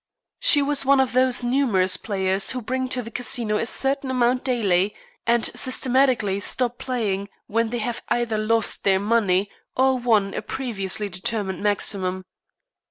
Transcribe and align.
She 0.39 0.63
was 0.63 0.83
one 0.83 0.99
of 0.99 1.13
those 1.13 1.43
numerous 1.43 1.95
players 1.95 2.49
who 2.49 2.61
bring 2.63 2.89
to 2.89 3.03
the 3.03 3.11
Casino 3.11 3.59
a 3.59 3.67
certain 3.67 4.09
amount 4.09 4.43
daily, 4.43 4.95
and 5.27 5.45
systematically 5.45 6.39
stop 6.39 6.79
playing 6.79 7.29
when 7.45 7.69
they 7.69 7.77
have 7.77 8.01
either 8.09 8.39
lost 8.39 8.83
their 8.83 8.99
money 8.99 9.51
or 9.77 9.99
won 9.99 10.33
a 10.33 10.41
previously 10.41 11.07
determined 11.07 11.61
maximum. 11.61 12.25